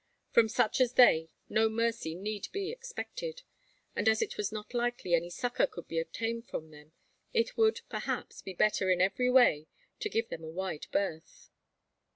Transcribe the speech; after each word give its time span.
From 0.31 0.49
such 0.49 0.81
as 0.81 0.93
they 0.93 1.29
no 1.47 1.69
mercy 1.69 2.15
need 2.15 2.47
be 2.51 2.71
expected; 2.71 3.43
and 3.95 4.09
as 4.09 4.19
it 4.19 4.35
was 4.35 4.51
not 4.51 4.73
likely 4.73 5.13
any 5.13 5.29
succour 5.29 5.67
could 5.67 5.87
be 5.87 5.99
obtained 5.99 6.47
from 6.47 6.71
them, 6.71 6.93
it 7.33 7.55
would, 7.55 7.81
perhaps, 7.87 8.41
be 8.41 8.55
better, 8.55 8.89
in 8.89 8.99
every 8.99 9.29
way, 9.29 9.67
to 9.99 10.09
"give 10.09 10.29
them 10.29 10.43
a 10.43 10.49
wide 10.49 10.87
berth." 10.91 11.51